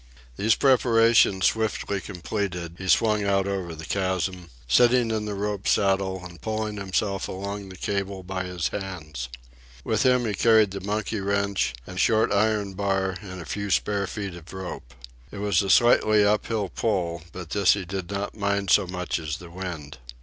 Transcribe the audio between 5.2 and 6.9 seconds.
the rope saddle and pulling